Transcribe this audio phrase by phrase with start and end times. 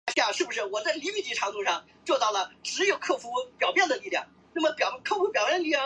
[0.01, 0.01] 地层单位在地层学中是指根据岩层的不同特征或属性将其划分成的不同单位。